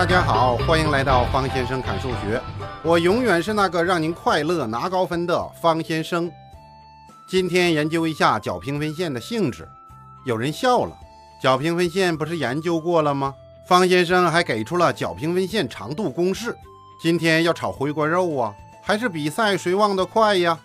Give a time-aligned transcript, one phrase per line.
[0.00, 2.40] 大家好，欢迎来到方先生侃数学。
[2.82, 6.32] 我永远是那个让您快乐拿高分的方先生。
[7.28, 9.68] 今天研究一下角平分线的性质。
[10.24, 10.96] 有人笑了，
[11.42, 13.34] 角平分线不是研究过了吗？
[13.68, 16.56] 方先生还给出了角平分线长度公式。
[17.02, 20.58] 今天要炒回锅肉啊，还是比赛谁忘得快呀？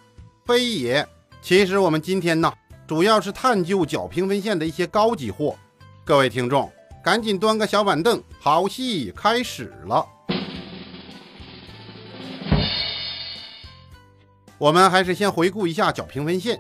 [0.46, 1.06] 非也。
[1.42, 2.54] 其实我们今天呢，
[2.88, 5.58] 主要是探究角平分线的一些高级货。
[6.06, 6.72] 各位听众。
[7.06, 10.04] 赶紧端个小板凳，好戏开始了。
[14.58, 16.60] 我们还是先回顾一下角平分线，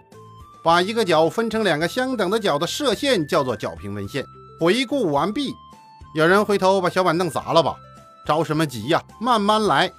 [0.64, 4.24] 把一个角分成两个相等的角的射线叫做角平分线。
[4.60, 5.52] 回顾完毕，
[6.14, 7.76] 有人回头把小板凳砸了吧？
[8.24, 9.04] 着什么急呀？
[9.20, 9.92] 慢慢来。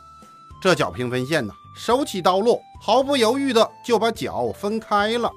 [0.63, 5.29] 这角平分线呢，手起刀落，毫不犹豫的就把角分开了。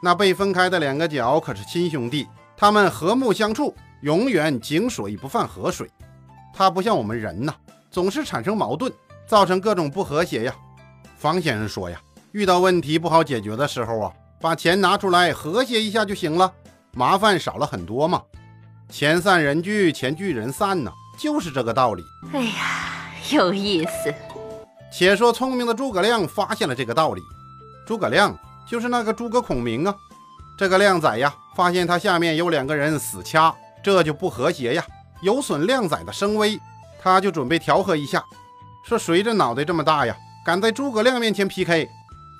[0.00, 3.74] 那被分开的两个角可是亲兄弟，他们和睦相处。
[4.06, 5.90] 永远井水不犯河水，
[6.54, 7.52] 它不像我们人呐，
[7.90, 8.92] 总是产生矛盾，
[9.26, 10.54] 造成各种不和谐呀。
[11.16, 16.52] 方先生说呀，遇到问题不好解决的时候啊，把钱拿出来和谐一下就行了，
[16.92, 18.22] 麻烦少了很多嘛。
[18.88, 22.04] 钱散人聚，钱聚人散呢，就是这个道理。
[22.32, 24.14] 哎呀，有意思。
[24.92, 27.20] 且说聪明的诸葛亮发现了这个道理。
[27.84, 29.92] 诸葛亮就是那个诸葛孔明啊。
[30.56, 33.52] 这个靓仔呀，发现他下面有两个人死掐。
[33.86, 34.84] 这就不和谐呀，
[35.22, 36.58] 有损靓仔的声威，
[37.00, 38.20] 他就准备调和一下，
[38.84, 41.88] 说谁这脑袋这么大呀，敢在诸葛亮面前 PK？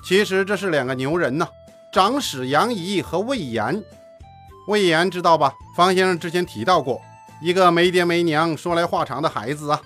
[0.05, 1.47] 其实这是两个牛人呐，
[1.93, 3.81] 长史杨仪和魏延。
[4.67, 5.55] 魏延知道吧？
[5.77, 7.01] 方先生之前提到过，
[7.41, 9.81] 一个没爹没娘、说来话长的孩子啊。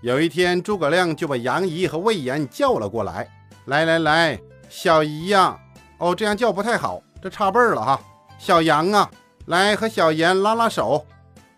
[0.00, 3.28] 有一天，诸葛亮就把杨仪和魏延叫了过来，
[3.66, 5.58] 来来来，小姨呀，
[5.98, 8.00] 哦，这样叫不太好，这差辈儿了哈，
[8.38, 9.10] 小杨啊。
[9.46, 11.06] 来和小严拉拉手，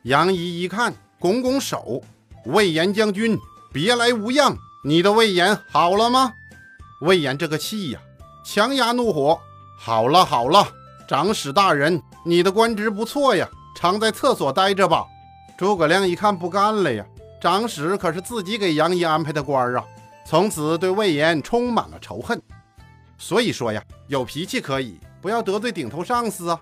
[0.02, 2.02] 杨仪一看，拱拱手。
[2.44, 3.38] 魏延将军，
[3.72, 4.56] 别来无恙。
[4.84, 6.34] 你的魏延好了吗？
[7.00, 8.00] 魏延这个气呀，
[8.44, 9.38] 强压怒火。
[9.78, 10.68] 好了好了，
[11.08, 15.06] 长史大人，你的官职不错呀，常在厕所待着吧。
[15.56, 17.04] 诸葛亮一看不干了呀，
[17.40, 19.82] 长史可是自己给杨仪安排的官啊，
[20.26, 22.40] 从此对魏延充满了仇恨。
[23.16, 26.60] 所以说呀，有脾气可以，不要得罪顶头上司啊。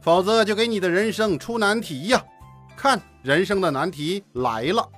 [0.00, 2.24] 否则就给你的人生出难题呀！
[2.76, 4.88] 看人生的难题来了，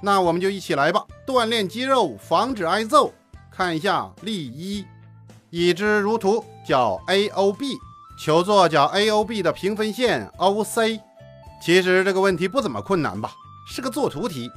[0.00, 3.12] 那我们就一起来吧，锻炼肌肉，防止挨揍。
[3.50, 4.86] 看一下例一，
[5.50, 7.76] 已知如图，角 AOB，
[8.18, 11.00] 求作角 AOB 的平分线 OC。
[11.60, 13.32] 其实这个问题不怎么困难吧，
[13.66, 14.50] 是个作图题。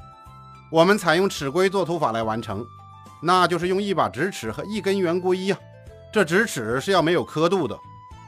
[0.71, 2.63] 我们采用尺规作图法来完成，
[3.23, 5.57] 那就是用一把直尺和一根圆规呀。
[6.13, 7.75] 这直尺是要没有刻度的。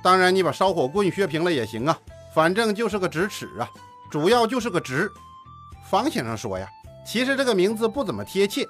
[0.03, 1.97] 当然，你把烧火棍削平了也行啊，
[2.34, 3.69] 反正就是个直尺啊，
[4.09, 5.12] 主要就是个直。
[5.89, 6.67] 方先生说呀，
[7.06, 8.67] 其实这个名字不怎么贴切，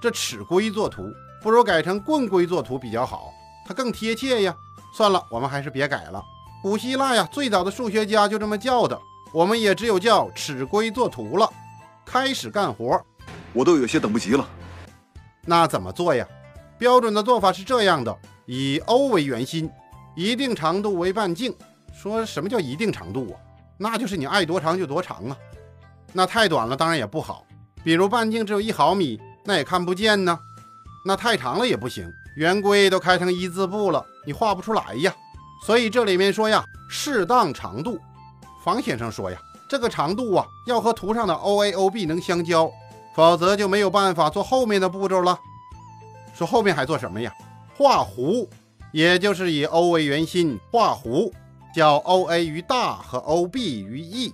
[0.00, 1.04] 这尺规作图
[1.42, 3.32] 不如改成棍规作图比较好，
[3.66, 4.54] 它更贴切呀。
[4.94, 6.22] 算了，我们还是别改了。
[6.62, 8.98] 古希腊呀，最早的数学家就这么叫的，
[9.32, 11.48] 我们也只有叫尺规作图了。
[12.04, 13.00] 开始干活，
[13.52, 14.48] 我都有些等不及了。
[15.42, 16.26] 那怎么做呀？
[16.78, 18.16] 标准的做法是这样的：
[18.46, 19.70] 以 O 为圆心。
[20.16, 21.54] 一定长度为半径，
[21.94, 23.36] 说什么叫一定长度啊？
[23.76, 25.36] 那就是你爱多长就多长啊。
[26.12, 27.44] 那太短了当然也不好，
[27.84, 30.38] 比如半径只有一毫米，那也看不见呢。
[31.04, 35.14] 那太长了也不行，圆规都开成一字步了，你画不出来呀。
[35.64, 37.98] 所以这里面说呀，适当长度。
[38.64, 39.38] 方先生说呀，
[39.68, 42.70] 这个长度啊要和图上的 O A O B 能相交，
[43.14, 45.38] 否则就没有办法做后面的步骤了。
[46.34, 47.30] 说后面还做什么呀？
[47.76, 48.48] 画弧。
[48.96, 51.30] 也就是以 O 为圆心画弧，
[51.74, 54.32] 叫 OA 于大和 OB 于 E。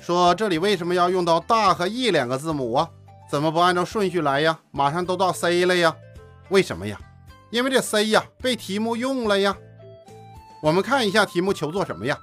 [0.00, 2.90] 说这里为什么要用到大和 E 两个字母啊？
[3.30, 4.58] 怎么不按照顺序来呀？
[4.72, 5.94] 马上都到 C 了呀？
[6.48, 6.98] 为什么呀？
[7.50, 9.56] 因为这 C 呀被题目用了呀。
[10.64, 12.18] 我们看一下题目求做什么呀？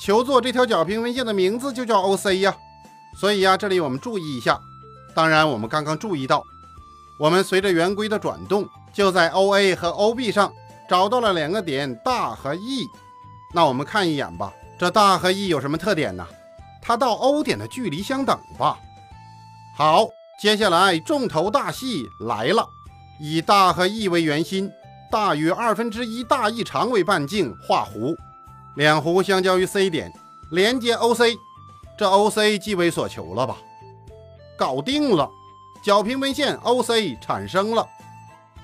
[0.00, 2.56] 求做这条角平分线的名字就叫 OC 呀。
[3.18, 4.60] 所以呀，这里我们注意一下。
[5.16, 6.44] 当然，我们刚刚注意到，
[7.18, 10.52] 我们随着圆规的转动，就在 OA 和 OB 上。
[10.88, 12.88] 找到了两个点大和 E，
[13.52, 14.52] 那我们看一眼吧。
[14.78, 16.26] 这大和 E 有什么特点呢？
[16.82, 18.78] 它到 O 点的距离相等吧。
[19.76, 20.06] 好，
[20.40, 22.66] 接下来重头大戏来了。
[23.18, 24.70] 以大和 E 为圆心，
[25.10, 28.14] 大于二分之一大 E 长为半径，画弧，
[28.76, 30.12] 两弧相交于 C 点，
[30.50, 31.36] 连接 OC。
[31.98, 33.56] 这 OC 即为所求了吧？
[34.58, 35.28] 搞定了，
[35.82, 37.86] 角平分线 OC 产生了。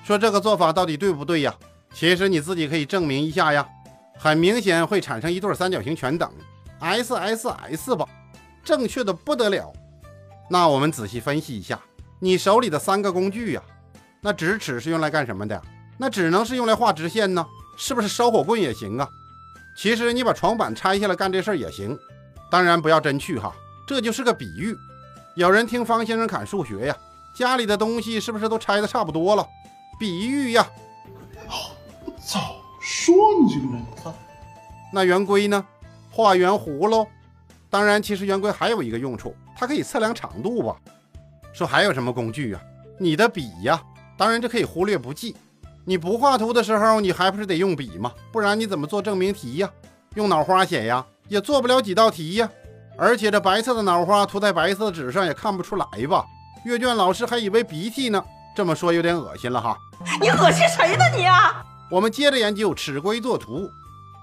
[0.03, 1.53] 说这个做法到底对不对呀？
[1.93, 3.67] 其实你自己可以证明一下呀，
[4.17, 6.29] 很明显会产生一对三角形全等
[6.79, 8.05] ，S S S 吧，
[8.63, 9.71] 正确的不得了。
[10.49, 11.79] 那我们仔细分析一下，
[12.19, 13.61] 你手里的三个工具呀，
[14.21, 15.61] 那直尺是用来干什么的？
[15.97, 17.45] 那只能是用来画直线呢，
[17.77, 19.07] 是不是烧火棍也行啊？
[19.77, 21.97] 其实你把床板拆下来干这事儿也行，
[22.49, 23.53] 当然不要真去哈，
[23.87, 24.75] 这就是个比喻。
[25.35, 26.97] 有人听方先生侃数学呀，
[27.35, 29.47] 家里的东西是不是都拆的差不多了？
[29.99, 30.67] 比喻呀。
[32.23, 34.13] 我早说你这个人，他
[34.93, 35.65] 那圆规呢？
[36.09, 37.05] 画圆弧喽。
[37.69, 40.75] 当然，其实圆规还有一个用处，它可以测量长度吧。
[41.51, 42.61] 说还有什么工具呀？
[42.97, 43.81] 你的笔呀。
[44.17, 45.35] 当然这可以忽略不计。
[45.83, 48.13] 你不画图的时候，你还不是得用笔吗？
[48.31, 49.69] 不然你怎么做证明题呀？
[50.15, 52.49] 用脑花写呀，也做不了几道题呀。
[52.97, 56.23] 而且这白色的脑花涂在白色的纸上也看不出来吧？
[56.63, 58.23] 阅卷老师还以为鼻涕呢。
[58.55, 59.75] 这么说有点恶心了哈。
[60.21, 61.65] 你恶心谁呢你啊？
[61.91, 63.69] 我们接着研究尺规作图。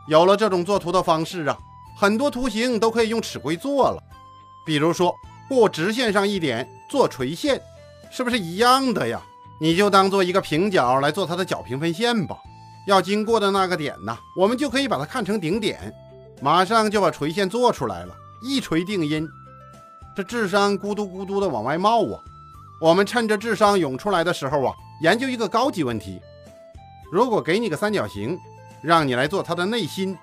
[0.09, 1.57] 有了这种作图的方式啊，
[1.97, 4.03] 很多图形都可以用尺规做了。
[4.67, 5.15] 比如说，
[5.49, 7.61] 过直线上一点做垂线，
[8.11, 9.21] 是不是一样的呀？
[9.61, 12.37] 你就当做一个平角来做它的角平分线吧。
[12.87, 15.95] 要经过的那个点呢，我们就可以把它看成顶点，
[16.41, 19.29] 马上就把垂线做出来了，一锤定音。
[20.17, 22.19] 这智商咕嘟咕嘟的往外冒啊！
[22.81, 26.19] 我们趁着智商涌出来的时候啊，研究一个高级问题：
[27.11, 28.39] 如果给你个三角形，
[28.83, 30.17] 让你来做它的内心，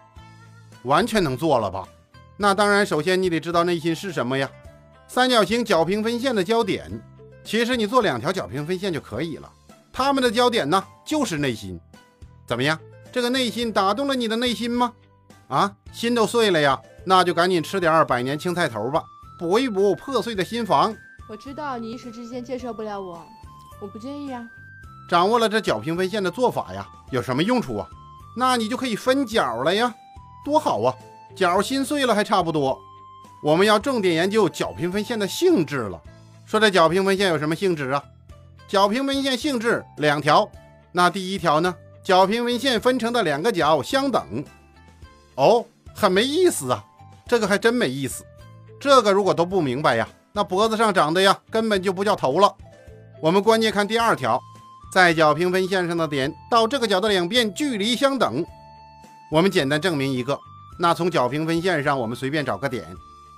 [0.83, 1.87] 完全能做了吧？
[2.37, 4.49] 那当然，首先你得知道内心是什么呀？
[5.07, 6.89] 三角形角平分线的交点。
[7.43, 9.49] 其实你做两条角平分线就可以了，
[9.91, 11.79] 它们的交点呢就是内心，
[12.45, 12.77] 怎么样？
[13.11, 14.93] 这个内心打动了你的内心吗？
[15.47, 19.01] 啊，心都碎了呀，那就赶紧吃点百年青菜头吧，
[19.39, 20.93] 补一补破碎的心房。
[21.29, 23.25] 我知道你一时之间接受不了我，
[23.81, 24.45] 我不介意啊。
[25.07, 27.87] 掌握了这角平分线的做法呀，有什么用处啊？
[28.35, 29.93] 那你就可以分角了呀，
[30.43, 30.93] 多好啊！
[31.35, 32.77] 角心碎了还差不多。
[33.41, 36.01] 我们要重点研究角平分线的性质了。
[36.45, 38.03] 说这角平分线有什么性质啊？
[38.67, 40.49] 角平分线性质两条。
[40.91, 41.73] 那第一条呢？
[42.03, 44.43] 角平分线分成的两个角相等。
[45.35, 46.83] 哦，很没意思啊，
[47.27, 48.25] 这个还真没意思。
[48.79, 52.53] 这个如果都不明白呀，那脖子上长的呀根本就不叫头了。
[53.21, 54.41] 我们关键看第二条，
[54.91, 58.45] 在角平分线上的点到这个角的两边距离相等。
[59.31, 60.39] 我们简单证明一个，
[60.79, 62.85] 那从角平分线上我们随便找个点，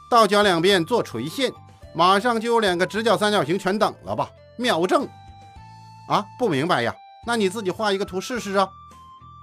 [0.10, 1.52] 到角两边做垂线。
[1.96, 4.30] 马上就有两个直角三角形全等了吧？
[4.58, 5.08] 秒证
[6.08, 6.24] 啊！
[6.38, 6.94] 不明白呀？
[7.26, 8.70] 那你自己画一个图试试啊！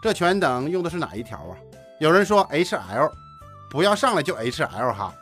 [0.00, 1.58] 这全等用的是哪一条啊？
[1.98, 3.12] 有人说 H L，
[3.68, 5.12] 不要上来就 H L 哈。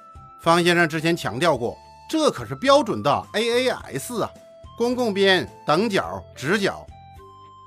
[0.42, 1.74] 方先生之前强调过，
[2.10, 4.30] 这可是标准的 A A S 啊，
[4.76, 6.86] 公共边、等角、直角。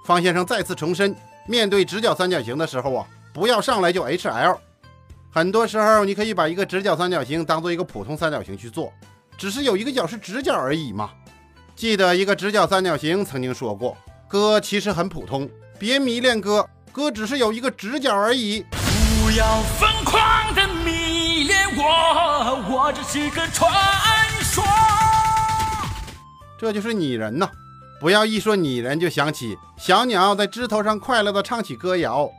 [0.05, 1.15] 方先生再次重申，
[1.47, 4.57] 面对直角三角形的时候啊，不要上来就 H L。
[5.31, 8.91] 很多时候你可以把一个直角三角形当做一个普通三角形去做。
[9.37, 11.11] 只是有一个角是直角而已嘛。
[11.75, 13.95] 记得一个直角三角形曾经说过
[14.27, 18.65] ：“哥其实很普通，别迷恋哥，哥只是有一个直角而已。”
[19.21, 23.71] 不要疯狂的迷恋我，我只是个传
[24.41, 24.63] 说。
[26.57, 27.49] 这就是拟人呐！
[27.99, 32.29] 不要一说拟人就想起小鸟在枝头上快乐的唱起歌谣。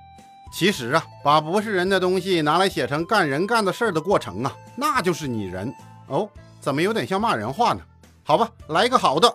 [0.52, 5.72] 其实啊，把不是人的东西拿来写成干人干的事儿的过程啊，那就是拟人
[6.06, 6.28] 哦。
[6.60, 7.80] 怎么有点像骂人话呢？
[8.24, 9.32] 好吧，来个好的。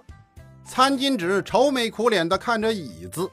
[0.66, 3.30] 餐巾纸愁眉苦脸地看着椅子，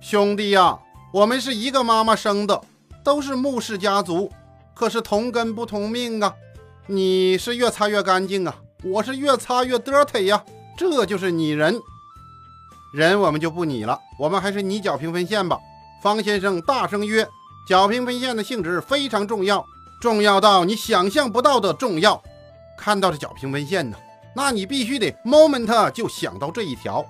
[0.00, 0.78] 兄弟呀，
[1.12, 2.60] 我们是一个妈妈生的，
[3.04, 4.30] 都是穆氏家族，
[4.74, 6.34] 可是同根不同命啊。
[6.86, 10.42] 你是越擦越干净啊，我是越擦越 dirty 呀，
[10.76, 11.80] 这就是拟人。
[12.92, 15.58] 人我们就不拟了，我们还是拟角平分线吧。
[16.02, 17.26] 方先生大声曰
[17.66, 19.64] ：“角平分线的性质非常重要，
[20.00, 22.22] 重要到你想象不到的重要。”
[22.76, 23.96] 看到这角平分线呢，
[24.34, 27.04] 那你必须得 moment 就想到这一条。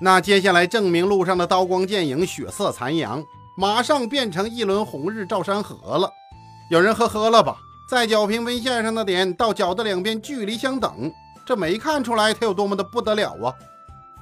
[0.00, 3.22] 那接下来证明路上的刀光剑影、血色残阳，
[3.56, 6.10] 马上变成一轮红日照山河了。
[6.70, 7.58] 有人呵呵了吧？
[7.88, 11.12] 在角平分线上的点到角的两边距离相等，
[11.50, 13.52] 这没看出来它有多么的不得了啊？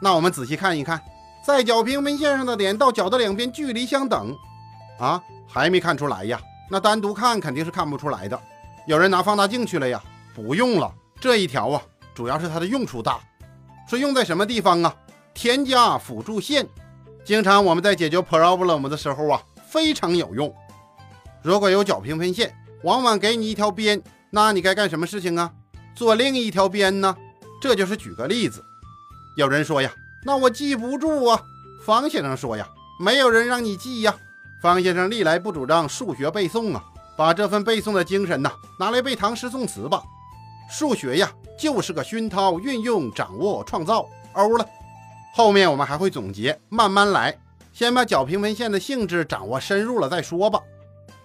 [0.01, 0.99] 那我们仔细看一看，
[1.45, 4.35] 在角平分线上的点到角的两边距离相等，
[4.99, 6.41] 啊，还没看出来呀？
[6.71, 8.41] 那单独看肯定是看不出来的。
[8.87, 10.03] 有人拿放大镜去了呀？
[10.35, 11.83] 不用了，这一条啊，
[12.15, 13.21] 主要是它的用处大。
[13.87, 14.97] 说用在什么地方啊？
[15.35, 16.67] 添加辅助线，
[17.27, 20.51] 经常我们在解决 problem 的时候啊，非常有用。
[21.43, 25.53] 如果有角平分线，往往给你一条边，那你该干什么事情啊？
[25.99, 27.17] 做另一条边呢？
[27.61, 28.65] 这就是举个例子。
[29.37, 29.93] 有人说呀，
[30.25, 31.43] 那我记不住啊。
[31.85, 32.69] 方先生说呀，
[33.01, 34.15] 没有人让你记呀。
[34.63, 36.85] 方先生历来不主张数学背诵啊，
[37.17, 40.01] 把这份背诵的精神呐，拿来背唐诗宋词吧。
[40.71, 44.07] 数学呀，就是个熏陶、运用、掌握、创造。
[44.35, 44.65] 欧了。
[45.35, 47.37] 后面我们还会总结，慢慢来，
[47.73, 50.61] 先把角平分线的性质掌握深入了再说吧。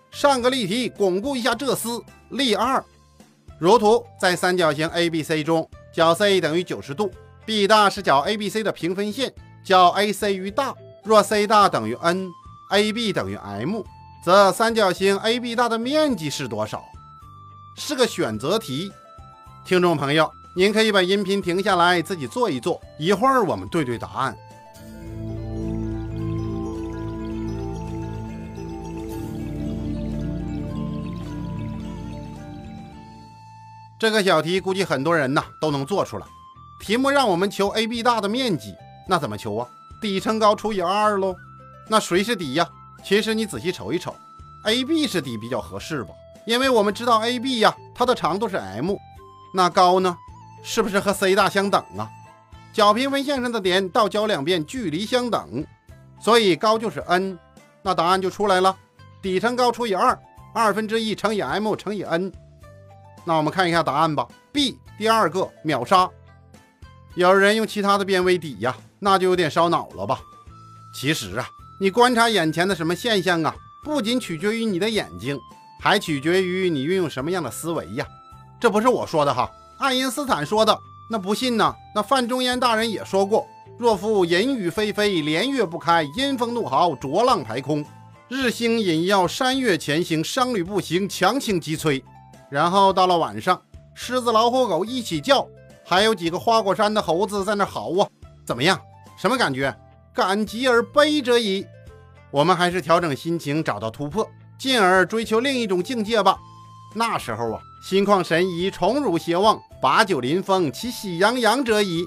[0.10, 2.02] 上个例题巩固一下这思。
[2.30, 2.84] 例二，
[3.60, 7.12] 如图，在三角形 ABC 中，角 C 等于九十度
[7.46, 9.34] ，B 大是角 ABC 的平分线，
[9.64, 13.84] 角 AC 于大，若 C 大等于 n，AB 等于 m，
[14.26, 16.84] 则三角形 AB 大的面积是多少？
[17.78, 18.92] 是个选择题。
[19.66, 24.38] 听众朋友，您可以把音频停下来，自己做一做，一会儿我们对对答案。
[34.04, 36.26] 这个小题估计很多人呐都能做出来。
[36.82, 38.76] 题目让我们求 AB 大的面积，
[39.08, 39.66] 那怎么求啊？
[40.02, 41.34] 底乘高除以二喽。
[41.88, 42.68] 那谁是底呀？
[43.02, 44.14] 其实你仔细瞅一瞅
[44.66, 46.10] ，AB 是底比较合适吧？
[46.46, 48.94] 因为我们知道 AB 呀，它的长度是 m，
[49.54, 50.18] 那高呢，
[50.66, 52.10] 是不是和 C 大相等啊？
[52.74, 55.66] 角平分线上的点到角两边距离相等，
[56.20, 57.40] 所以高就是 n，
[57.82, 58.76] 那答案就出来了。
[59.22, 60.20] 底乘高除以二，
[60.54, 62.30] 二分之一乘以 m 乘以 n。
[63.26, 64.28] 那我们看一下答案吧。
[64.52, 66.10] B 第二个秒杀。
[67.16, 70.20] 有人用其他的边为底呀，那就有点烧脑了吧？
[70.96, 71.48] 其实啊，
[71.80, 75.40] 你观察眼前的什么现象啊，不仅取决于你的眼睛，
[75.80, 78.06] 还取决于你运用什么样的思维呀。
[78.60, 80.78] 这不是我说的哈，爱因斯坦说的。
[81.10, 81.76] 那不信呢？
[81.94, 83.46] 那范仲淹大人也说过：
[83.78, 87.86] 若夫淫雨霏霏，连月不开，阴风怒号，浊浪排空，
[88.30, 92.02] 日星隐曜，山岳前行，商旅不行，强倾急摧。
[92.54, 93.60] 然后到了晚上，
[93.96, 95.48] 狮子、老虎、狗一起叫，
[95.84, 98.08] 还有几个花果山的猴子在那嚎啊！
[98.46, 98.80] 怎么样？
[99.18, 99.76] 什么感觉？
[100.14, 101.66] 感极而悲者矣。
[102.30, 104.30] 我们还是调整心情，找到突破，
[104.60, 106.38] 进而追求另一种境界吧。
[106.94, 112.06] 那时候啊，心旷神怡，宠辱偕忘，把酒临风，其喜洋洋者矣。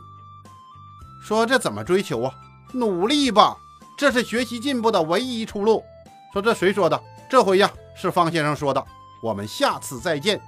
[1.21, 2.33] 说这怎么追求啊？
[2.73, 3.57] 努力吧，
[3.99, 5.83] 这是学习进步的唯一出路。
[6.33, 7.03] 说这谁说的？
[7.29, 8.87] 这回呀，是方先生说的。
[9.21, 10.41] 我们下次再见。